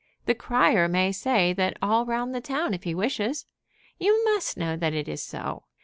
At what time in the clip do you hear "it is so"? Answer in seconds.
4.95-5.65